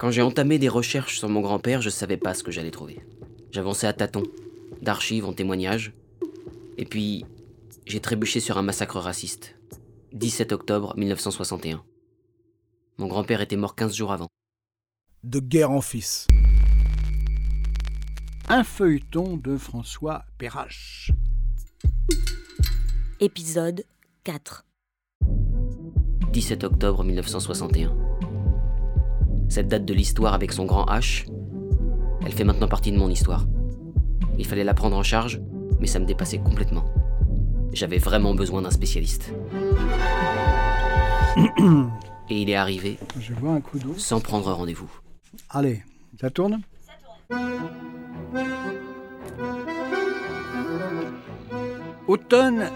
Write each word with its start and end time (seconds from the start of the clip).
Quand 0.00 0.10
j'ai 0.10 0.22
entamé 0.22 0.58
des 0.58 0.70
recherches 0.70 1.18
sur 1.18 1.28
mon 1.28 1.42
grand-père, 1.42 1.82
je 1.82 1.90
savais 1.90 2.16
pas 2.16 2.32
ce 2.32 2.42
que 2.42 2.50
j'allais 2.50 2.70
trouver. 2.70 3.04
J'avançais 3.52 3.86
à 3.86 3.92
tâtons, 3.92 4.22
d'archives 4.80 5.26
en 5.26 5.34
témoignages. 5.34 5.92
Et 6.78 6.86
puis, 6.86 7.26
j'ai 7.84 8.00
trébuché 8.00 8.40
sur 8.40 8.56
un 8.56 8.62
massacre 8.62 8.98
raciste. 8.98 9.56
17 10.14 10.52
octobre 10.52 10.96
1961. 10.96 11.84
Mon 12.96 13.08
grand-père 13.08 13.42
était 13.42 13.58
mort 13.58 13.74
15 13.74 13.94
jours 13.94 14.10
avant. 14.10 14.28
De 15.22 15.38
guerre 15.38 15.70
en 15.70 15.82
fils. 15.82 16.28
Un 18.48 18.64
feuilleton 18.64 19.36
de 19.36 19.58
François 19.58 20.24
Perrache. 20.38 21.12
Épisode 23.20 23.84
4 24.24 24.64
17 26.32 26.64
octobre 26.64 27.04
1961. 27.04 28.09
Cette 29.50 29.66
date 29.66 29.84
de 29.84 29.92
l'histoire 29.92 30.32
avec 30.32 30.52
son 30.52 30.64
grand 30.64 30.84
H, 30.86 31.26
elle 32.24 32.32
fait 32.32 32.44
maintenant 32.44 32.68
partie 32.68 32.92
de 32.92 32.96
mon 32.96 33.10
histoire. 33.10 33.46
Il 34.38 34.46
fallait 34.46 34.62
la 34.62 34.74
prendre 34.74 34.96
en 34.96 35.02
charge, 35.02 35.40
mais 35.80 35.88
ça 35.88 35.98
me 35.98 36.04
dépassait 36.06 36.38
complètement. 36.38 36.84
J'avais 37.72 37.98
vraiment 37.98 38.32
besoin 38.32 38.62
d'un 38.62 38.70
spécialiste. 38.70 39.34
Et 42.30 42.42
il 42.42 42.48
est 42.48 42.54
arrivé 42.54 42.96
Je 43.18 43.34
vois 43.34 43.50
un 43.50 43.60
coup 43.60 43.80
d'eau. 43.80 43.94
sans 43.96 44.20
prendre 44.20 44.52
rendez-vous. 44.52 44.90
Allez, 45.50 45.82
ça 46.20 46.30
tourne? 46.30 46.60
Automne 52.06 52.70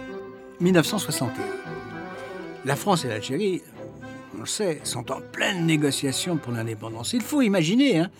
1961. 0.60 1.32
La 2.64 2.74
France 2.74 3.04
et 3.04 3.08
l'Algérie, 3.08 3.62
on 4.34 4.40
le 4.40 4.46
sait, 4.46 4.80
sont 4.84 5.10
en 5.10 5.20
pleine 5.20 5.66
négociation 5.66 6.36
pour 6.36 6.52
l'indépendance. 6.52 7.12
Il 7.12 7.22
faut 7.22 7.42
imaginer 7.42 7.98
hein, 7.98 8.10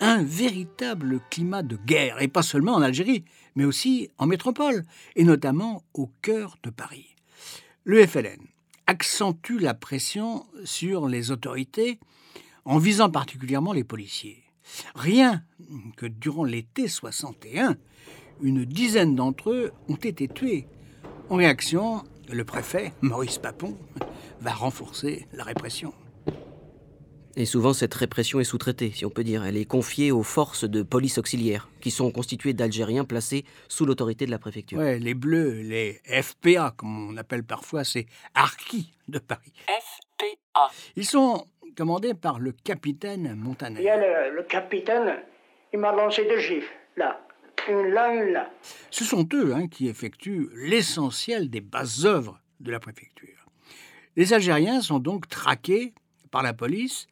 un 0.00 0.22
véritable 0.22 1.20
climat 1.30 1.62
de 1.62 1.76
guerre, 1.76 2.22
et 2.22 2.28
pas 2.28 2.42
seulement 2.42 2.74
en 2.74 2.82
Algérie, 2.82 3.24
mais 3.56 3.64
aussi 3.64 4.10
en 4.18 4.26
métropole, 4.26 4.84
et 5.16 5.24
notamment 5.24 5.82
au 5.94 6.10
cœur 6.22 6.56
de 6.62 6.70
Paris. 6.70 7.16
Le 7.84 8.06
FLN 8.06 8.40
accentue 8.86 9.58
la 9.58 9.74
pression 9.74 10.46
sur 10.64 11.08
les 11.08 11.30
autorités 11.30 11.98
en 12.64 12.78
visant 12.78 13.10
particulièrement 13.10 13.72
les 13.72 13.84
policiers. 13.84 14.42
Rien 14.94 15.42
que 15.96 16.06
durant 16.06 16.44
l'été 16.44 16.88
61, 16.88 17.76
une 18.42 18.64
dizaine 18.64 19.14
d'entre 19.14 19.50
eux 19.50 19.72
ont 19.88 19.96
été 19.96 20.28
tués. 20.28 20.66
En 21.30 21.36
réaction, 21.36 22.04
le 22.30 22.44
préfet, 22.44 22.92
Maurice 23.00 23.38
Papon, 23.38 23.76
va 24.40 24.52
renforcer 24.52 25.26
la 25.32 25.44
répression. 25.44 25.92
Et 27.36 27.44
souvent, 27.44 27.72
cette 27.72 27.94
répression 27.94 28.40
est 28.40 28.44
sous-traitée, 28.44 28.90
si 28.90 29.06
on 29.06 29.10
peut 29.10 29.22
dire. 29.22 29.44
Elle 29.44 29.56
est 29.56 29.64
confiée 29.64 30.10
aux 30.10 30.24
forces 30.24 30.64
de 30.64 30.82
police 30.82 31.18
auxiliaires, 31.18 31.68
qui 31.80 31.92
sont 31.92 32.10
constituées 32.10 32.52
d'Algériens 32.52 33.04
placés 33.04 33.44
sous 33.68 33.86
l'autorité 33.86 34.26
de 34.26 34.32
la 34.32 34.40
préfecture. 34.40 34.78
Ouais, 34.78 34.98
les 34.98 35.14
Bleus, 35.14 35.62
les 35.62 36.00
FPA, 36.04 36.74
comme 36.76 37.10
on 37.10 37.16
appelle 37.16 37.44
parfois 37.44 37.84
ces 37.84 38.06
harkis 38.34 38.92
de 39.06 39.20
Paris. 39.20 39.52
FPA. 39.66 40.68
Ils 40.96 41.06
sont 41.06 41.46
commandés 41.76 42.14
par 42.14 42.40
le 42.40 42.50
capitaine 42.50 43.36
Montaner. 43.36 43.78
Il 43.78 43.84
y 43.84 43.88
a 43.88 43.96
le, 44.30 44.34
le 44.34 44.42
capitaine, 44.42 45.22
il 45.72 45.78
m'a 45.78 45.92
lancé 45.92 46.24
deux 46.24 46.40
gifles, 46.40 46.74
là. 46.96 47.20
Une 47.68 47.88
là, 47.90 48.14
une 48.14 48.32
là. 48.32 48.50
Ce 48.90 49.04
sont 49.04 49.28
eux 49.34 49.54
hein, 49.54 49.68
qui 49.68 49.88
effectuent 49.88 50.48
l'essentiel 50.54 51.50
des 51.50 51.60
basses 51.60 52.04
œuvres 52.04 52.40
de 52.60 52.72
la 52.72 52.80
préfecture. 52.80 53.37
Les 54.18 54.32
Algériens 54.32 54.80
sont 54.80 54.98
donc 54.98 55.28
traqués 55.28 55.94
par 56.32 56.42
la 56.42 56.52
police 56.52 57.06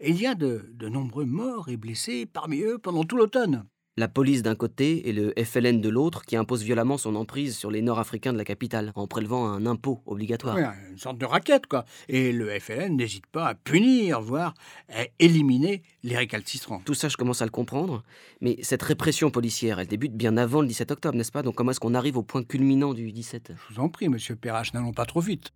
et 0.00 0.10
il 0.10 0.20
y 0.20 0.26
a 0.26 0.34
de, 0.34 0.68
de 0.74 0.88
nombreux 0.88 1.24
morts 1.24 1.68
et 1.68 1.76
blessés 1.76 2.26
parmi 2.26 2.62
eux 2.62 2.76
pendant 2.76 3.04
tout 3.04 3.16
l'automne. 3.16 3.66
La 3.96 4.08
police 4.08 4.42
d'un 4.42 4.56
côté 4.56 5.08
et 5.08 5.12
le 5.12 5.32
FLN 5.40 5.80
de 5.80 5.88
l'autre 5.88 6.24
qui 6.24 6.34
impose 6.34 6.64
violemment 6.64 6.98
son 6.98 7.14
emprise 7.14 7.56
sur 7.56 7.70
les 7.70 7.82
Nord-Africains 7.82 8.32
de 8.32 8.38
la 8.38 8.44
capitale 8.44 8.90
en 8.96 9.06
prélevant 9.06 9.46
un 9.46 9.64
impôt 9.64 10.02
obligatoire. 10.06 10.56
Ouais, 10.56 10.66
une 10.90 10.98
sorte 10.98 11.18
de 11.18 11.24
raquette, 11.24 11.68
quoi. 11.68 11.84
Et 12.08 12.32
le 12.32 12.58
FLN 12.58 12.96
n'hésite 12.96 13.28
pas 13.28 13.46
à 13.46 13.54
punir, 13.54 14.20
voire 14.20 14.54
à 14.88 15.04
éliminer 15.20 15.84
les 16.02 16.16
récalcitrants. 16.16 16.82
Tout 16.84 16.94
ça, 16.94 17.08
je 17.08 17.16
commence 17.16 17.42
à 17.42 17.44
le 17.44 17.52
comprendre, 17.52 18.02
mais 18.40 18.58
cette 18.62 18.82
répression 18.82 19.30
policière, 19.30 19.78
elle 19.78 19.86
débute 19.86 20.16
bien 20.16 20.36
avant 20.36 20.62
le 20.62 20.66
17 20.66 20.90
octobre, 20.90 21.16
n'est-ce 21.16 21.30
pas? 21.30 21.44
Donc 21.44 21.54
comment 21.54 21.70
est-ce 21.70 21.78
qu'on 21.80 21.94
arrive 21.94 22.16
au 22.16 22.24
point 22.24 22.42
culminant 22.42 22.92
du 22.92 23.12
17 23.12 23.52
Je 23.54 23.74
vous 23.74 23.80
en 23.80 23.88
prie, 23.88 24.08
monsieur 24.08 24.34
Perrache, 24.34 24.74
n'allons 24.74 24.92
pas 24.92 25.04
trop 25.04 25.20
vite. 25.20 25.52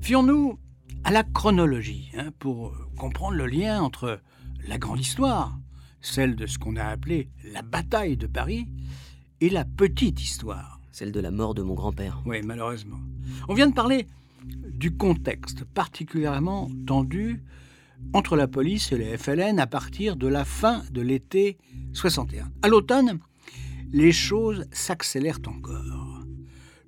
Fions-nous 0.00 0.58
à 1.04 1.10
la 1.10 1.22
chronologie, 1.22 2.10
hein, 2.16 2.30
pour 2.38 2.72
comprendre 2.96 3.36
le 3.36 3.46
lien 3.46 3.80
entre 3.80 4.20
la 4.66 4.78
grande 4.78 5.00
histoire, 5.00 5.58
celle 6.00 6.36
de 6.36 6.46
ce 6.46 6.58
qu'on 6.58 6.76
a 6.76 6.84
appelé 6.84 7.30
la 7.52 7.62
bataille 7.62 8.16
de 8.16 8.26
Paris, 8.26 8.66
et 9.40 9.50
la 9.50 9.64
petite 9.64 10.20
histoire. 10.22 10.80
Celle 10.90 11.12
de 11.12 11.20
la 11.20 11.30
mort 11.30 11.54
de 11.54 11.62
mon 11.62 11.74
grand-père. 11.74 12.20
Oui, 12.26 12.40
malheureusement. 12.42 12.98
On 13.48 13.54
vient 13.54 13.68
de 13.68 13.74
parler 13.74 14.06
du 14.44 14.96
contexte 14.96 15.64
particulièrement 15.64 16.70
tendu 16.86 17.42
entre 18.12 18.36
la 18.36 18.48
police 18.48 18.92
et 18.92 18.98
les 18.98 19.16
FLN 19.16 19.58
à 19.58 19.66
partir 19.66 20.16
de 20.16 20.26
la 20.26 20.44
fin 20.44 20.82
de 20.90 21.00
l'été 21.00 21.58
61. 21.92 22.50
À 22.62 22.68
l'automne, 22.68 23.18
les 23.92 24.12
choses 24.12 24.66
s'accélèrent 24.72 25.40
encore. 25.46 26.17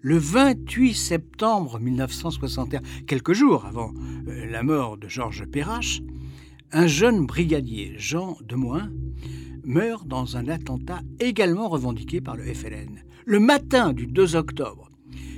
Le 0.03 0.17
28 0.17 0.95
septembre 0.95 1.79
1961, 1.79 2.81
quelques 3.07 3.35
jours 3.35 3.67
avant 3.67 3.93
euh, 4.29 4.47
la 4.51 4.63
mort 4.63 4.97
de 4.97 5.09
Georges 5.09 5.45
Perrache, 5.45 6.01
un 6.73 6.87
jeune 6.87 7.27
brigadier, 7.27 7.93
Jean 7.99 8.39
Demoin, 8.43 8.91
meurt 9.63 10.09
dans 10.09 10.39
un 10.39 10.49
attentat 10.49 11.01
également 11.19 11.69
revendiqué 11.69 12.23
par 12.23 12.35
le 12.35 12.45
FLN. 12.45 13.03
Le 13.27 13.41
matin 13.41 13.93
du 13.93 14.07
2 14.07 14.37
octobre, 14.37 14.89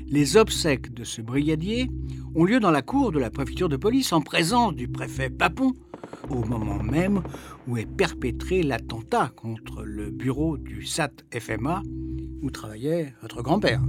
les 0.06 0.36
obsèques 0.36 0.94
de 0.94 1.02
ce 1.02 1.22
brigadier 1.22 1.90
ont 2.36 2.44
lieu 2.44 2.60
dans 2.60 2.70
la 2.70 2.82
cour 2.82 3.10
de 3.10 3.18
la 3.18 3.30
préfecture 3.30 3.68
de 3.68 3.76
police 3.76 4.12
en 4.12 4.20
présence 4.20 4.76
du 4.76 4.86
préfet 4.86 5.28
Papon, 5.28 5.72
au 6.30 6.44
moment 6.44 6.80
même 6.84 7.22
où 7.66 7.78
est 7.78 7.86
perpétré 7.86 8.62
l'attentat 8.62 9.32
contre 9.34 9.82
le 9.82 10.12
bureau 10.12 10.56
du 10.56 10.86
SAT-FMA 10.86 11.82
où 12.42 12.50
travaillait 12.52 13.12
votre 13.22 13.42
grand-père. 13.42 13.82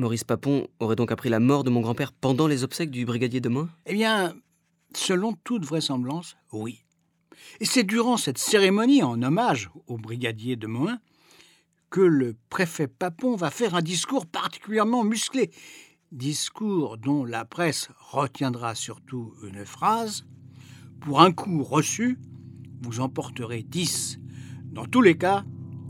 Maurice 0.00 0.22
Papon 0.22 0.68
aurait 0.78 0.94
donc 0.94 1.10
appris 1.10 1.28
la 1.28 1.40
mort 1.40 1.64
de 1.64 1.70
mon 1.70 1.80
grand-père 1.80 2.12
pendant 2.12 2.46
les 2.46 2.62
obsèques 2.62 2.92
du 2.92 3.04
brigadier 3.04 3.40
de 3.40 3.48
Moins 3.48 3.68
Eh 3.84 3.94
bien, 3.94 4.32
selon 4.94 5.32
toute 5.42 5.64
vraisemblance, 5.64 6.36
oui. 6.52 6.84
Et 7.58 7.64
c'est 7.64 7.82
durant 7.82 8.16
cette 8.16 8.38
cérémonie 8.38 9.02
en 9.02 9.20
hommage 9.22 9.70
au 9.88 9.96
brigadier 9.96 10.54
de 10.54 10.68
Moins 10.68 11.00
que 11.90 12.00
le 12.00 12.36
préfet 12.48 12.86
Papon 12.86 13.34
va 13.34 13.50
faire 13.50 13.74
un 13.74 13.82
discours 13.82 14.26
particulièrement 14.26 15.02
musclé. 15.02 15.50
Discours 16.12 16.96
dont 16.96 17.24
la 17.24 17.44
presse 17.44 17.88
retiendra 17.98 18.76
surtout 18.76 19.34
une 19.42 19.64
phrase 19.64 20.26
Pour 21.00 21.20
un 21.20 21.32
coup 21.32 21.64
reçu, 21.64 22.20
vous 22.82 23.00
en 23.00 23.08
porterez 23.08 23.64
dix. 23.64 24.20
Dans 24.66 24.86
tous 24.86 25.02
les 25.02 25.18
cas, 25.18 25.44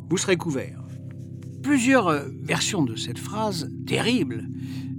vous 0.09 0.17
serez 0.17 0.39
couvert. 0.39 0.88
Plusieurs 1.63 2.09
euh, 2.09 2.29
versions 2.43 2.85
de 2.85 2.95
cette 2.97 3.19
phrase 3.19 3.71
terrible 3.87 4.49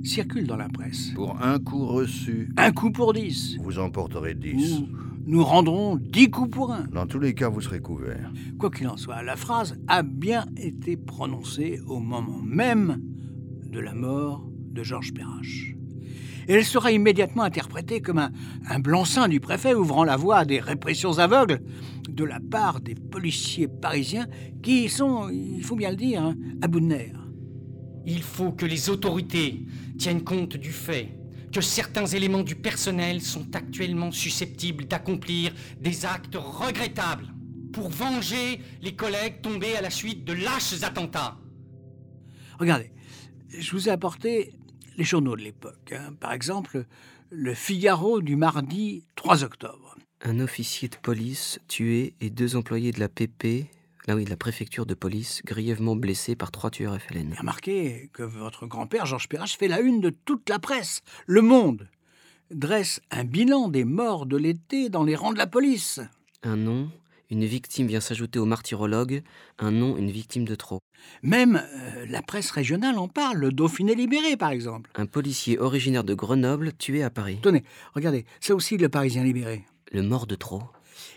circulent 0.03 0.47
dans 0.47 0.57
la 0.57 0.69
presse. 0.69 1.11
Pour 1.15 1.41
un 1.41 1.59
coup 1.59 1.85
reçu, 1.85 2.49
Un 2.57 2.71
coup 2.71 2.91
pour 2.91 3.13
dix. 3.13 3.57
vous 3.61 3.79
en 3.79 3.89
porterez 3.89 4.33
dix. 4.35 4.79
Nous, 4.79 4.87
nous 5.25 5.43
rendrons 5.43 5.97
dix 5.97 6.29
coups 6.29 6.49
pour 6.51 6.71
un. 6.71 6.85
Dans 6.93 7.05
tous 7.05 7.19
les 7.19 7.33
cas, 7.33 7.49
vous 7.49 7.61
serez 7.61 7.79
couvert. 7.79 8.31
Quoi 8.57 8.71
qu'il 8.71 8.87
en 8.87 8.97
soit, 8.97 9.21
la 9.23 9.35
phrase 9.35 9.77
a 9.87 10.03
bien 10.03 10.45
été 10.57 10.95
prononcée 10.97 11.79
au 11.87 11.99
moment 11.99 12.39
même 12.43 13.01
de 13.69 13.79
la 13.79 13.93
mort 13.93 14.47
de 14.71 14.83
Georges 14.83 15.13
Perrache. 15.13 15.75
Et 16.49 16.53
elle 16.53 16.65
sera 16.65 16.91
immédiatement 16.91 17.43
interprétée 17.43 18.01
comme 18.01 18.17
un, 18.17 18.31
un 18.67 18.79
blanc-seing 18.79 19.27
du 19.27 19.39
préfet 19.39 19.75
ouvrant 19.75 20.03
la 20.03 20.17
voie 20.17 20.39
à 20.39 20.45
des 20.45 20.59
répressions 20.59 21.19
aveugles 21.19 21.61
de 22.09 22.23
la 22.23 22.39
part 22.39 22.81
des 22.81 22.95
policiers 22.95 23.67
parisiens 23.67 24.27
qui 24.63 24.89
sont, 24.89 25.29
il 25.29 25.63
faut 25.63 25.75
bien 25.75 25.91
le 25.91 25.95
dire, 25.95 26.23
hein, 26.23 26.35
à 26.63 26.67
bout 26.67 26.79
de 26.79 26.85
nerfs. 26.87 27.27
Il 28.07 28.23
faut 28.23 28.51
que 28.51 28.65
les 28.65 28.89
autorités 28.89 29.63
tiennent 29.99 30.23
compte 30.23 30.57
du 30.57 30.71
fait 30.71 31.19
que 31.53 31.61
certains 31.61 32.07
éléments 32.07 32.41
du 32.41 32.55
personnel 32.55 33.21
sont 33.21 33.55
actuellement 33.55 34.11
susceptibles 34.11 34.85
d'accomplir 34.85 35.51
des 35.79 36.05
actes 36.07 36.35
regrettables 36.35 37.31
pour 37.71 37.89
venger 37.89 38.59
les 38.81 38.95
collègues 38.95 39.41
tombés 39.43 39.75
à 39.75 39.81
la 39.81 39.91
suite 39.91 40.25
de 40.25 40.33
lâches 40.33 40.81
attentats. 40.81 41.37
Regardez, 42.59 42.91
je 43.49 43.71
vous 43.71 43.87
ai 43.87 43.91
apporté 43.91 44.53
les 44.99 45.05
journaux 45.05 45.37
de 45.37 45.41
l'époque. 45.41 45.93
hein. 45.93 46.13
Par 46.19 46.33
exemple, 46.33 46.85
le 47.29 47.53
Figaro 47.53 48.19
du 48.21 48.35
mardi 48.35 49.05
3 49.15 49.45
octobre. 49.45 49.95
Un 50.21 50.41
officier 50.41 50.89
de 50.89 50.97
police 50.97 51.57
tué 51.69 52.13
et 52.19 52.29
deux 52.29 52.57
employés 52.57 52.91
de 52.91 52.99
la 52.99 53.07
PP, 53.07 53.67
là 54.07 54.15
oui, 54.17 54.25
de 54.25 54.29
la 54.29 54.35
préfecture 54.35 54.85
de 54.85 54.93
police, 54.93 55.41
grièvement 55.45 55.95
blessés 55.95 56.35
par 56.35 56.51
trois 56.51 56.69
tueurs 56.69 56.99
FLN. 56.99 57.33
Remarquez 57.39 58.09
que 58.11 58.23
votre 58.23 58.67
grand-père, 58.67 59.05
Georges 59.05 59.29
Perrache, 59.29 59.57
fait 59.57 59.69
la 59.69 59.79
une 59.79 60.01
de 60.01 60.09
toute 60.09 60.49
la 60.49 60.59
presse. 60.59 60.99
Le 61.25 61.41
Monde 61.41 61.87
dresse 62.51 62.99
un 63.09 63.23
bilan 63.23 63.69
des 63.69 63.85
morts 63.85 64.25
de 64.25 64.35
l'été 64.35 64.89
dans 64.89 65.05
les 65.05 65.15
rangs 65.15 65.31
de 65.31 65.37
la 65.37 65.47
police. 65.47 66.01
Un 66.43 66.57
nom, 66.57 66.91
une 67.29 67.45
victime 67.45 67.87
vient 67.87 67.99
s'ajouter 67.99 68.39
au 68.39 68.45
martyrologue, 68.45 69.21
un 69.59 69.71
nom, 69.71 69.97
une 69.97 70.09
victime 70.09 70.45
de 70.45 70.55
trop. 70.55 70.79
Même 71.21 71.61
euh, 71.63 72.05
la 72.07 72.21
presse 72.21 72.51
régionale 72.51 72.97
en 72.97 73.07
parle, 73.07 73.37
le 73.37 73.51
Dauphiné 73.51 73.95
libéré 73.95 74.35
par 74.35 74.49
exemple. 74.49 74.89
Un 74.95 75.05
policier 75.05 75.59
originaire 75.59 76.03
de 76.03 76.13
Grenoble 76.13 76.73
tué 76.73 77.03
à 77.03 77.09
Paris. 77.09 77.39
Tenez, 77.41 77.63
regardez, 77.93 78.25
c'est 78.39 78.53
aussi 78.53 78.77
le 78.77 78.89
Parisien 78.89 79.23
libéré. 79.23 79.65
Le 79.91 80.01
mort 80.01 80.27
de 80.27 80.35
trop. 80.35 80.63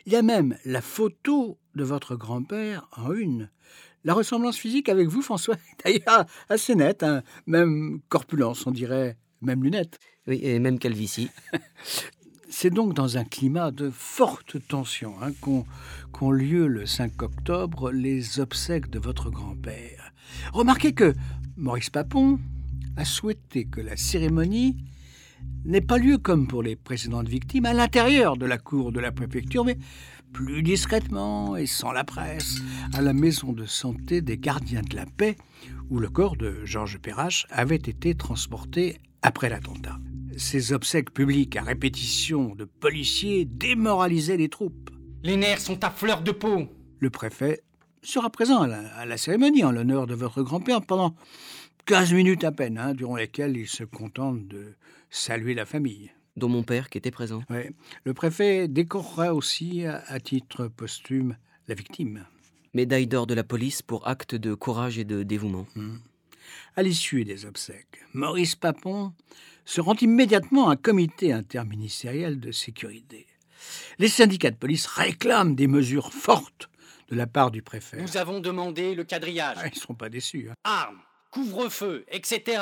Il 0.06 0.12
y 0.12 0.16
a 0.16 0.22
même 0.22 0.56
la 0.64 0.80
photo 0.80 1.58
de 1.74 1.84
votre 1.84 2.16
grand-père 2.16 2.88
en 2.96 3.12
une. 3.12 3.50
La 4.04 4.14
ressemblance 4.14 4.56
physique 4.56 4.88
avec 4.88 5.08
vous, 5.08 5.22
François, 5.22 5.54
est 5.54 5.84
d'ailleurs 6.04 6.26
assez 6.48 6.74
nette, 6.74 7.02
hein. 7.02 7.22
même 7.46 8.00
corpulence, 8.08 8.66
on 8.66 8.70
dirait, 8.70 9.16
même 9.40 9.62
lunettes. 9.62 9.98
Oui, 10.26 10.40
et 10.42 10.58
même 10.58 10.78
calvitie. 10.78 11.30
C'est 12.54 12.68
donc 12.68 12.92
dans 12.92 13.16
un 13.16 13.24
climat 13.24 13.70
de 13.70 13.88
forte 13.88 14.58
tension 14.68 15.14
hein, 15.22 15.32
qu'ont 15.40 16.30
lieu 16.30 16.66
le 16.66 16.84
5 16.84 17.22
octobre 17.22 17.90
les 17.90 18.40
obsèques 18.40 18.90
de 18.90 18.98
votre 18.98 19.30
grand-père. 19.30 20.12
Remarquez 20.52 20.92
que 20.92 21.14
Maurice 21.56 21.88
Papon 21.88 22.38
a 22.98 23.06
souhaité 23.06 23.64
que 23.64 23.80
la 23.80 23.96
cérémonie 23.96 24.76
n'ait 25.64 25.80
pas 25.80 25.96
lieu 25.96 26.18
comme 26.18 26.46
pour 26.46 26.62
les 26.62 26.76
précédentes 26.76 27.26
victimes 27.26 27.64
à 27.64 27.72
l'intérieur 27.72 28.36
de 28.36 28.44
la 28.44 28.58
cour 28.58 28.92
de 28.92 29.00
la 29.00 29.12
préfecture, 29.12 29.64
mais 29.64 29.78
plus 30.34 30.62
discrètement 30.62 31.56
et 31.56 31.66
sans 31.66 31.90
la 31.90 32.04
presse, 32.04 32.60
à 32.92 33.00
la 33.00 33.14
maison 33.14 33.54
de 33.54 33.64
santé 33.64 34.20
des 34.20 34.36
gardiens 34.36 34.82
de 34.82 34.94
la 34.94 35.06
paix, 35.06 35.38
où 35.88 35.98
le 35.98 36.10
corps 36.10 36.36
de 36.36 36.66
Georges 36.66 36.98
Perrache 36.98 37.46
avait 37.50 37.76
été 37.76 38.14
transporté 38.14 38.98
après 39.22 39.48
l'attentat. 39.48 39.98
Ces 40.36 40.72
obsèques 40.72 41.12
publiques 41.12 41.56
à 41.56 41.62
répétition 41.62 42.54
de 42.54 42.64
policiers 42.64 43.44
démoralisaient 43.44 44.36
les 44.36 44.48
troupes. 44.48 44.90
Les 45.22 45.36
nerfs 45.36 45.60
sont 45.60 45.84
à 45.84 45.90
fleur 45.90 46.22
de 46.22 46.32
peau. 46.32 46.68
Le 46.98 47.10
préfet 47.10 47.62
sera 48.02 48.30
présent 48.30 48.62
à 48.62 48.66
la, 48.66 48.88
à 48.96 49.04
la 49.04 49.16
cérémonie 49.16 49.64
en 49.64 49.72
l'honneur 49.72 50.06
de 50.06 50.14
votre 50.14 50.42
grand-père 50.42 50.82
pendant 50.82 51.14
15 51.86 52.12
minutes 52.12 52.44
à 52.44 52.52
peine, 52.52 52.78
hein, 52.78 52.94
durant 52.94 53.16
lesquelles 53.16 53.56
il 53.56 53.68
se 53.68 53.84
contente 53.84 54.46
de 54.46 54.74
saluer 55.10 55.54
la 55.54 55.66
famille. 55.66 56.10
Dont 56.36 56.48
mon 56.48 56.62
père 56.62 56.88
qui 56.88 56.96
était 56.96 57.10
présent. 57.10 57.42
Ouais. 57.50 57.72
Le 58.04 58.14
préfet 58.14 58.66
décorera 58.66 59.34
aussi, 59.34 59.84
à, 59.84 60.02
à 60.06 60.18
titre 60.18 60.66
posthume, 60.68 61.36
la 61.68 61.74
victime. 61.74 62.24
Médaille 62.72 63.06
d'or 63.06 63.26
de 63.26 63.34
la 63.34 63.44
police 63.44 63.82
pour 63.82 64.08
acte 64.08 64.34
de 64.34 64.54
courage 64.54 64.98
et 64.98 65.04
de 65.04 65.22
dévouement. 65.22 65.66
Hmm. 65.76 65.96
À 66.76 66.82
l'issue 66.82 67.24
des 67.24 67.44
obsèques, 67.46 68.00
Maurice 68.14 68.54
Papon 68.56 69.12
se 69.64 69.80
rend 69.80 69.94
immédiatement 69.96 70.68
à 70.68 70.72
un 70.72 70.76
comité 70.76 71.32
interministériel 71.32 72.40
de 72.40 72.50
sécurité. 72.52 73.26
Les 73.98 74.08
syndicats 74.08 74.50
de 74.50 74.56
police 74.56 74.86
réclament 74.86 75.54
des 75.54 75.66
mesures 75.68 76.12
fortes 76.12 76.68
de 77.08 77.16
la 77.16 77.26
part 77.26 77.50
du 77.50 77.62
préfet. 77.62 78.00
Nous 78.00 78.16
avons 78.16 78.40
demandé 78.40 78.94
le 78.94 79.04
quadrillage. 79.04 79.56
Ah, 79.60 79.66
ils 79.68 79.74
ne 79.74 79.80
seront 79.80 79.94
pas 79.94 80.08
déçus. 80.08 80.48
hein. 80.50 80.54
armes, 80.64 80.98
couvre-feu, 81.30 82.04
etc. 82.10 82.60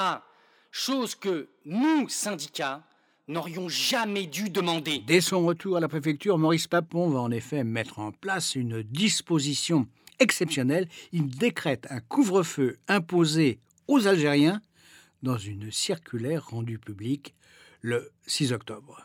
Chose 0.73 1.15
que 1.15 1.49
nous, 1.65 2.09
syndicats, 2.09 2.83
n'aurions 3.29 3.69
jamais 3.69 4.27
dû 4.27 4.51
demander. 4.51 4.99
Dès 5.07 5.21
son 5.21 5.47
retour 5.47 5.77
à 5.77 5.81
la 5.81 5.89
préfecture, 5.89 6.37
Maurice 6.37 6.67
Papon 6.67 7.09
va 7.11 7.21
en 7.21 7.31
effet 7.31 7.65
mettre 7.65 7.99
en 8.01 8.13
place 8.13 8.55
une 8.57 8.83
disposition 8.83 9.87
exceptionnelle. 10.19 10.89
Il 11.13 11.29
décrète 11.29 11.87
un 11.91 12.01
couvre-feu 12.01 12.79
imposé 12.89 13.59
aux 13.91 14.07
Algériens 14.07 14.63
dans 15.25 15.37
une 15.37 15.73
circulaire 15.73 16.47
rendue 16.47 16.79
publique 16.79 17.35
le 17.81 18.13
6 18.25 18.53
octobre. 18.53 19.05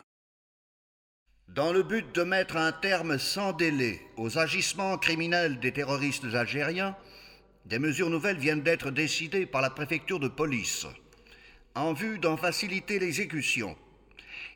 Dans 1.48 1.72
le 1.72 1.82
but 1.82 2.14
de 2.14 2.22
mettre 2.22 2.56
un 2.56 2.70
terme 2.70 3.18
sans 3.18 3.52
délai 3.52 4.00
aux 4.16 4.38
agissements 4.38 4.96
criminels 4.96 5.58
des 5.58 5.72
terroristes 5.72 6.32
algériens, 6.34 6.96
des 7.64 7.80
mesures 7.80 8.10
nouvelles 8.10 8.38
viennent 8.38 8.62
d'être 8.62 8.92
décidées 8.92 9.44
par 9.44 9.60
la 9.60 9.70
préfecture 9.70 10.20
de 10.20 10.28
police. 10.28 10.86
En 11.74 11.92
vue 11.92 12.20
d'en 12.20 12.36
faciliter 12.36 13.00
l'exécution, 13.00 13.76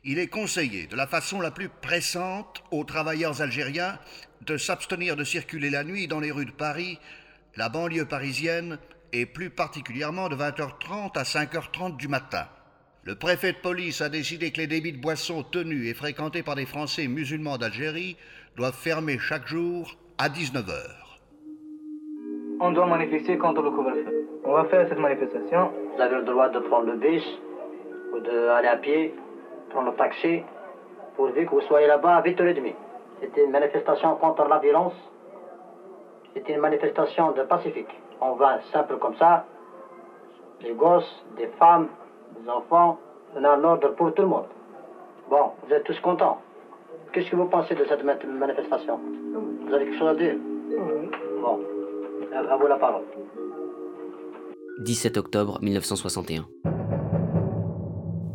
il 0.05 0.17
est 0.17 0.27
conseillé 0.27 0.87
de 0.87 0.95
la 0.95 1.07
façon 1.07 1.41
la 1.41 1.51
plus 1.51 1.67
pressante 1.67 2.63
aux 2.71 2.85
travailleurs 2.85 3.41
algériens 3.41 3.99
de 4.45 4.57
s'abstenir 4.57 5.17
de 5.17 5.25
circuler 5.25 5.69
la 5.69 5.83
nuit 5.83 6.07
dans 6.07 6.21
les 6.21 6.31
rues 6.31 6.45
de 6.45 6.51
Paris, 6.51 6.99
la 7.57 7.67
banlieue 7.67 8.05
parisienne 8.05 8.79
et 9.13 9.25
plus 9.25 9.49
particulièrement 9.49 10.29
de 10.29 10.35
20h30 10.35 11.17
à 11.17 11.23
5h30 11.23 11.97
du 11.97 12.07
matin. 12.07 12.45
Le 13.03 13.15
préfet 13.15 13.53
de 13.53 13.57
police 13.57 14.01
a 14.01 14.09
décidé 14.09 14.51
que 14.51 14.59
les 14.59 14.67
débits 14.67 14.93
de 14.93 15.01
boissons 15.01 15.43
tenus 15.43 15.89
et 15.89 15.93
fréquentés 15.93 16.43
par 16.43 16.55
des 16.55 16.67
Français 16.67 17.07
musulmans 17.07 17.57
d'Algérie 17.57 18.15
doivent 18.55 18.75
fermer 18.75 19.17
chaque 19.17 19.47
jour 19.47 19.97
à 20.17 20.29
19h. 20.29 21.01
On 22.59 22.71
doit 22.71 22.85
manifester 22.85 23.39
contre 23.39 23.63
le 23.63 23.71
couvre-feu. 23.71 24.27
On 24.45 24.53
va 24.53 24.65
faire 24.65 24.87
cette 24.87 24.99
manifestation. 24.99 25.71
Vous 25.95 26.01
avez 26.01 26.17
le 26.17 26.23
droit 26.23 26.49
de 26.49 26.59
prendre 26.59 26.85
le 26.85 26.97
bus 26.97 27.23
ou 28.13 28.19
d'aller 28.19 28.67
à 28.67 28.77
pied, 28.77 29.15
prendre 29.71 29.89
le 29.89 29.97
taxi, 29.97 30.43
pourvu 31.15 31.45
que 31.45 31.49
vous 31.49 31.61
soyez 31.61 31.87
là-bas 31.87 32.17
à 32.17 32.21
8h30. 32.21 32.75
C'était 33.19 33.45
une 33.45 33.51
manifestation 33.51 34.15
contre 34.17 34.47
la 34.47 34.59
violence. 34.59 34.93
C'était 36.35 36.53
une 36.53 36.61
manifestation 36.61 37.31
de 37.31 37.41
pacifique. 37.43 37.89
On 38.21 38.35
va 38.35 38.59
simple 38.71 38.97
comme 38.99 39.15
ça. 39.17 39.45
Les 40.61 40.73
gosses, 40.73 41.09
des 41.37 41.47
femmes, 41.59 41.87
des 42.39 42.49
enfants, 42.49 42.99
on 43.35 43.43
a 43.43 43.49
un 43.49 43.63
ordre 43.63 43.89
pour 43.95 44.13
tout 44.13 44.21
le 44.21 44.27
monde. 44.27 44.45
Bon, 45.29 45.51
vous 45.65 45.73
êtes 45.73 45.83
tous 45.83 45.99
contents. 46.01 46.39
Qu'est-ce 47.11 47.29
que 47.31 47.35
vous 47.35 47.45
pensez 47.45 47.73
de 47.75 47.85
cette 47.89 48.03
ma- 48.03 48.15
manifestation? 48.25 48.99
Vous 49.67 49.73
avez 49.73 49.85
quelque 49.85 49.97
chose 49.99 50.09
à 50.09 50.15
dire? 50.15 50.35
Bon, 51.41 51.59
à 52.33 52.53
à 52.53 52.57
vous 52.57 52.67
la 52.67 52.77
parole. 52.77 53.03
17 54.79 55.17
octobre 55.17 55.59
1961. 55.61 56.45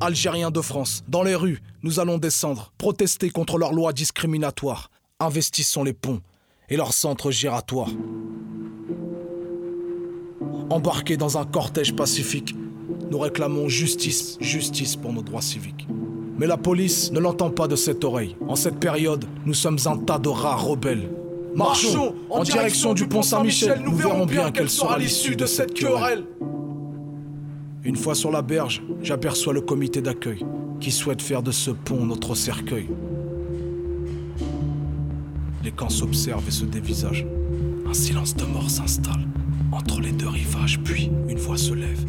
Algériens 0.00 0.50
de 0.50 0.60
France, 0.60 1.02
dans 1.08 1.22
les 1.22 1.34
rues, 1.34 1.58
nous 1.82 2.00
allons 2.00 2.18
descendre, 2.18 2.72
protester 2.76 3.30
contre 3.30 3.56
leurs 3.58 3.72
lois 3.72 3.92
discriminatoires. 3.92 4.90
Investissons 5.20 5.82
les 5.84 5.94
ponts 5.94 6.20
et 6.68 6.76
leurs 6.76 6.92
centres 6.92 7.30
giratoires. 7.30 7.88
Embarqués 10.70 11.16
dans 11.16 11.38
un 11.38 11.44
cortège 11.44 11.94
pacifique, 11.94 12.54
nous 13.10 13.18
réclamons 13.18 13.68
justice, 13.68 14.36
justice 14.40 14.96
pour 14.96 15.12
nos 15.12 15.22
droits 15.22 15.42
civiques. 15.42 15.86
Mais 16.38 16.46
la 16.46 16.56
police 16.56 17.12
ne 17.12 17.20
l'entend 17.20 17.50
pas 17.50 17.68
de 17.68 17.76
cette 17.76 18.04
oreille. 18.04 18.36
En 18.48 18.56
cette 18.56 18.78
période, 18.78 19.24
nous 19.46 19.54
sommes 19.54 19.78
un 19.86 19.96
tas 19.96 20.18
de 20.18 20.28
rats 20.28 20.56
rebelles. 20.56 21.08
Marchons 21.54 22.14
en 22.28 22.42
direction 22.42 22.92
du 22.92 23.06
pont 23.06 23.22
Saint-Michel, 23.22 23.80
nous 23.82 23.94
verrons 23.94 24.26
bien 24.26 24.50
quelle 24.50 24.68
sera 24.68 24.98
l'issue 24.98 25.36
de 25.36 25.46
cette 25.46 25.72
querelle. 25.72 26.24
Une 27.84 27.96
fois 27.96 28.14
sur 28.14 28.30
la 28.30 28.42
berge, 28.42 28.82
j'aperçois 29.02 29.52
le 29.52 29.60
comité 29.60 30.02
d'accueil 30.02 30.44
qui 30.80 30.90
souhaite 30.90 31.22
faire 31.22 31.42
de 31.42 31.52
ce 31.52 31.70
pont 31.70 32.04
notre 32.04 32.34
cercueil. 32.34 32.88
Les 35.64 35.70
camps 35.70 35.88
s'observent 35.88 36.46
et 36.46 36.52
se 36.52 36.64
dévisagent. 36.64 37.26
Un 37.88 37.94
silence 37.94 38.36
de 38.36 38.44
mort 38.44 38.68
s'installe 38.68 39.26
entre 39.76 40.00
les 40.00 40.12
deux 40.12 40.28
rivages, 40.28 40.80
puis 40.82 41.10
une 41.28 41.38
voix 41.38 41.56
se 41.58 41.74
lève. 41.74 42.04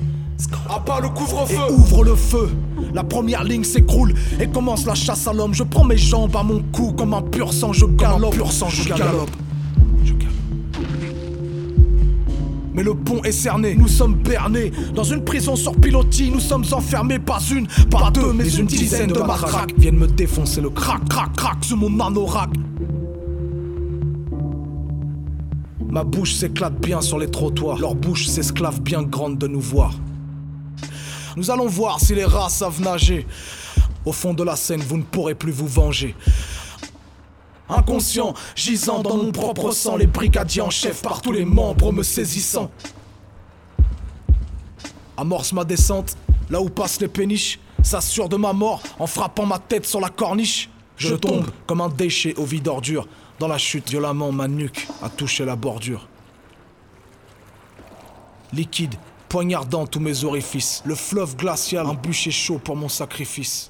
À 0.70 0.80
bas 0.80 1.00
le 1.02 1.10
couvre-feu 1.10 1.56
Et 1.56 1.72
ouvre 1.72 2.04
le 2.04 2.16
feu 2.16 2.50
La 2.94 3.04
première 3.04 3.44
ligne 3.44 3.64
s'écroule 3.64 4.14
et 4.40 4.48
commence 4.48 4.86
la 4.86 4.94
chasse 4.94 5.28
à 5.28 5.34
l'homme. 5.34 5.54
Je 5.54 5.64
prends 5.64 5.84
mes 5.84 5.98
jambes 5.98 6.36
à 6.36 6.44
mon 6.44 6.62
cou 6.72 6.94
comme 6.94 7.14
un 7.14 7.24
pur 7.24 7.52
sang, 7.52 7.74
je 7.74 7.86
galope. 7.86 8.36
Pur 8.36 8.52
sang, 8.52 8.70
je 8.70 8.88
galope. 8.88 9.32
Je 10.04 10.14
galope. 10.14 10.30
Mais 12.74 12.84
le 12.84 12.94
pont 12.94 13.24
est 13.24 13.32
cerné, 13.32 13.74
nous 13.76 13.88
sommes 13.88 14.14
bernés 14.14 14.72
Dans 14.94 15.04
une 15.04 15.24
prison 15.24 15.56
sur 15.56 15.76
pilotis, 15.76 16.30
nous 16.30 16.40
sommes 16.40 16.66
enfermés 16.72 17.18
Pas 17.18 17.40
une, 17.52 17.68
pas 17.90 18.12
deux, 18.12 18.34
mais 18.34 18.48
une 18.48 18.68
dizaine 18.68 19.12
de 19.12 19.20
matraques 19.20 19.74
Viennent 19.80 19.98
me 19.98 20.08
défoncer 20.08 20.62
le 20.62 20.70
crac, 20.70 21.04
crac, 21.10 21.36
crac 21.36 21.58
Sous 21.62 21.76
mon 21.76 22.00
anorak 22.00 22.52
Ma 25.98 26.04
bouche 26.04 26.36
s'éclate 26.36 26.76
bien 26.76 27.02
sur 27.02 27.18
les 27.18 27.32
trottoirs 27.32 27.80
Leur 27.80 27.96
bouche 27.96 28.28
s'esclave 28.28 28.82
bien 28.82 29.02
grande 29.02 29.40
de 29.40 29.48
nous 29.48 29.60
voir 29.60 29.96
Nous 31.36 31.50
allons 31.50 31.66
voir 31.66 32.00
si 32.00 32.14
les 32.14 32.24
rats 32.24 32.50
savent 32.50 32.80
nager 32.82 33.26
Au 34.06 34.12
fond 34.12 34.36
de 34.36 34.44
la 34.44 34.56
Seine, 34.56 34.82
vous 34.82 34.98
ne 34.98 35.02
pourrez 35.02 35.34
plus 35.34 35.52
vous 35.52 35.66
venger 35.66 36.16
Inconscient, 37.68 38.36
gisant 38.56 39.02
dans 39.02 39.18
mon 39.18 39.32
propre 39.32 39.72
sang, 39.72 39.96
les 39.96 40.06
brigadiers 40.06 40.62
en 40.62 40.70
chef 40.70 41.02
par 41.02 41.20
tous 41.20 41.32
les 41.32 41.46
membres 41.46 41.92
me 41.92 42.04
saisissant. 42.04 42.70
Amorce 45.18 45.52
ma 45.52 45.64
descente, 45.64 46.16
là 46.52 46.62
où 46.62 46.70
passent 46.70 47.02
les 47.02 47.08
péniches, 47.08 47.60
s'assure 47.82 48.30
de 48.30 48.38
ma 48.38 48.54
mort 48.54 48.84
en 49.00 49.08
frappant 49.08 49.48
ma 49.48 49.58
tête 49.58 49.88
sur 49.88 50.00
la 50.00 50.10
corniche. 50.10 50.70
Je 50.96 51.16
tombe 51.16 51.48
comme 51.66 51.82
un 51.82 51.90
déchet 51.90 52.36
au 52.36 52.46
vide 52.46 52.68
ordure. 52.68 53.08
Dans 53.40 53.48
la 53.48 53.58
chute, 53.60 53.90
violemment, 53.90 54.32
ma 54.32 54.48
nuque 54.48 54.88
a 55.04 55.10
touché 55.10 55.46
la 55.46 55.56
bordure. 55.56 56.08
Liquide, 58.52 58.96
poignardant 59.30 59.86
tous 59.86 60.00
mes 60.00 60.24
orifices. 60.24 60.82
Le 60.86 60.96
fleuve 60.96 61.36
glacial, 61.36 61.86
un 61.86 61.94
bûcher 61.94 62.32
chaud 62.32 62.60
pour 62.64 62.76
mon 62.76 62.90
sacrifice. 62.90 63.70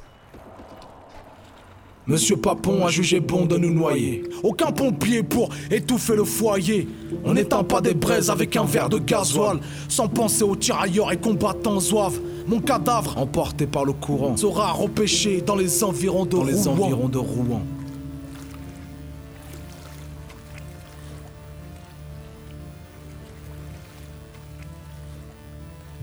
Monsieur 2.05 2.37
Papon 2.37 2.85
a 2.85 2.89
jugé 2.89 3.19
bon 3.19 3.45
de 3.45 3.57
nous 3.57 3.73
noyer. 3.73 4.23
Aucun 4.41 4.71
pompier 4.71 5.23
pour 5.23 5.49
étouffer 5.69 6.15
le 6.15 6.23
foyer. 6.23 6.87
On 7.25 7.33
n'éteint 7.33 7.65
pas 7.65 7.81
des 7.81 7.93
braises 7.93 8.29
avec 8.29 8.55
un 8.55 8.63
verre 8.63 8.87
de 8.87 8.97
gasoil. 8.97 9.59
Sans 9.89 10.07
penser 10.07 10.43
aux 10.43 10.55
tirailleurs 10.55 11.11
et 11.11 11.17
combattants 11.17 11.81
zouaves. 11.81 12.21
Mon 12.47 12.61
cadavre, 12.61 13.17
emporté 13.17 13.67
par 13.67 13.83
le 13.83 13.91
courant, 13.91 14.37
sera 14.37 14.71
repêché 14.71 15.41
dans 15.41 15.57
les 15.57 15.83
environs 15.83 16.25
de, 16.25 16.37
les 16.47 16.69
environs 16.69 17.09
de 17.09 17.17
Rouen. 17.17 17.63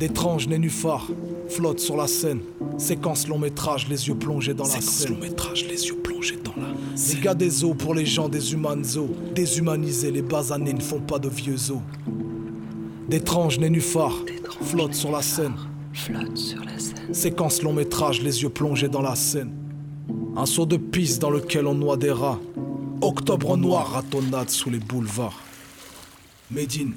D'étranges 0.05 0.49
nénuphars 0.49 1.09
flottent 1.49 1.81
sur 1.81 1.97
la 1.97 2.07
scène. 2.07 2.41
Séquence 2.77 3.27
long 3.27 3.39
métrage, 3.39 3.89
les 3.89 4.07
yeux 4.07 4.15
plongés 4.15 4.53
dans 4.53 4.65
la 4.65 4.83
scène. 4.83 5.15
long 5.15 5.19
métrage, 5.19 5.65
les 5.65 5.87
yeux 5.87 5.97
plongés 5.97 6.37
dans 6.45 6.53
la 6.61 6.75
scène. 6.95 7.17
Des 7.17 7.25
gars 7.25 7.33
des 7.33 7.65
eaux 7.65 7.73
pour 7.73 7.95
les 7.95 8.05
gens 8.05 8.29
des 8.29 8.53
humanes 8.53 8.85
eaux. 8.99 9.09
Déshumanisés, 9.35 10.11
les 10.11 10.21
basanés 10.21 10.75
ne 10.75 10.83
font 10.83 11.01
pas 11.01 11.19
de 11.19 11.31
vieux 11.31 11.71
os. 11.71 11.79
D'étranges 13.09 13.59
nénuphars 13.59 14.23
flottent 14.61 14.93
sur 14.93 15.11
la 15.11 15.23
scène. 15.23 15.55
Flotte 15.95 16.37
sur 16.37 16.63
la 16.63 16.79
scène. 16.79 17.15
Séquence 17.15 17.63
long 17.63 17.73
métrage, 17.73 18.21
les 18.21 18.43
yeux 18.43 18.51
plongés 18.51 18.91
dans 18.91 19.01
la 19.01 19.15
scène. 19.15 19.55
Un 20.37 20.45
saut 20.45 20.67
de 20.67 20.77
piste 20.77 21.23
dans 21.23 21.31
lequel 21.31 21.67
on 21.67 21.75
noie 21.75 21.97
des 21.97 22.13
rats. 22.13 22.41
Octobre 23.01 23.57
noir 23.57 23.93
ratonnade 23.93 24.51
sous 24.51 24.69
les 24.69 24.81
boulevards. 24.81 25.41
Médine, 26.51 26.93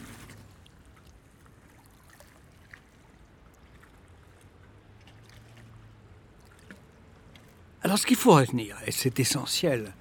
Alors 7.87 7.97
ce 7.97 8.05
qu'il 8.05 8.17
faut 8.17 8.33
retenir, 8.33 8.75
et 8.85 8.91
c'est 8.91 9.17
essentiel, 9.21 9.93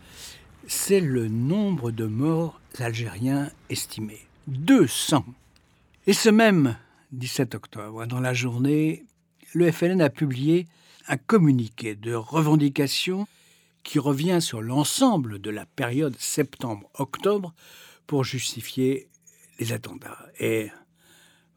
c'est 0.66 0.98
le 0.98 1.28
nombre 1.28 1.92
de 1.92 2.04
morts 2.04 2.60
algériens 2.80 3.48
estimés. 3.70 4.26
200. 4.48 5.24
Et 6.08 6.12
ce 6.12 6.28
même 6.28 6.76
17 7.12 7.54
octobre, 7.54 8.04
dans 8.06 8.18
la 8.18 8.34
journée, 8.34 9.04
le 9.52 9.70
FLN 9.70 10.00
a 10.00 10.10
publié 10.10 10.66
un 11.06 11.16
communiqué 11.16 11.94
de 11.94 12.12
revendication 12.12 13.28
qui 13.84 14.00
revient 14.00 14.42
sur 14.42 14.62
l'ensemble 14.62 15.38
de 15.38 15.50
la 15.50 15.64
période 15.64 16.16
septembre-octobre 16.18 17.54
pour 18.08 18.24
justifier 18.24 19.06
les 19.60 19.70
attentats. 19.70 20.26
Et 20.40 20.72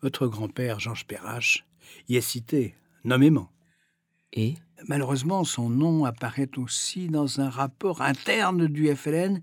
votre 0.04 0.28
grand-père 0.28 0.80
Georges 0.80 1.08
Perrache 1.08 1.66
y 2.08 2.18
est 2.18 2.22
cité 2.22 2.76
nommément. 3.04 3.50
Et 4.34 4.56
Malheureusement, 4.88 5.44
son 5.44 5.70
nom 5.70 6.06
apparaît 6.06 6.50
aussi 6.58 7.08
dans 7.08 7.42
un 7.42 7.50
rapport 7.50 8.02
interne 8.02 8.68
du 8.68 8.96
FLN 8.96 9.42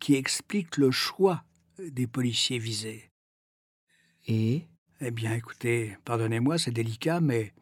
qui 0.00 0.14
explique 0.14 0.76
le 0.76 0.90
choix 0.90 1.42
des 1.78 2.06
policiers 2.06 2.58
visés. 2.58 3.10
Et 4.26 4.64
Eh 5.00 5.10
bien, 5.10 5.32
écoutez, 5.34 5.96
pardonnez-moi, 6.04 6.58
c'est 6.58 6.70
délicat, 6.70 7.20
mais 7.20 7.52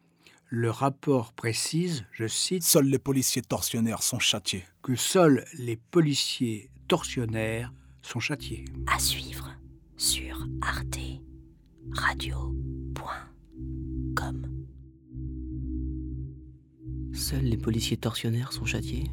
le 0.49 0.71
rapport 0.71 1.33
précise, 1.33 2.05
je 2.13 2.27
cite, 2.27 2.63
seuls 2.63 2.87
les 2.87 2.99
policiers 2.99 3.43
tortionnaires 3.43 4.03
sont 4.03 4.19
châtiés. 4.19 4.65
que 4.83 4.97
seuls 4.97 5.45
les 5.59 5.77
policiers 5.77 6.71
tortionnaires 6.89 7.73
sont 8.03 8.21
châtiés. 8.21 8.65
À 8.87 8.99
suivre 8.99 9.51
sur 9.97 10.47
arte 10.63 10.99
radio.com. 11.93 12.57
seuls 17.17 17.45
les 17.45 17.57
policiers 17.57 17.97
tortionnaires 17.97 18.53
sont 18.53 18.65
châtiés 18.65 19.11